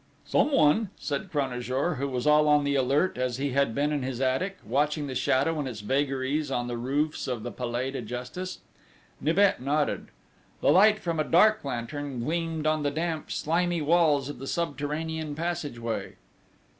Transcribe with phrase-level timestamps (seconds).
[0.25, 4.19] "Someone!" said Cranajour, who was all on the alert, as he had been in his
[4.19, 8.61] attic, watching the shadow and its vagaries on the roofs of the Palais de Justice.
[9.21, 10.07] Nibet nodded.
[10.59, 15.35] The light from a dark lantern gleamed on the damp, slimy walls of the subterranean
[15.35, 16.15] passageway.